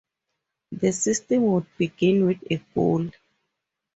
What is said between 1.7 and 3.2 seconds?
begin with a goal.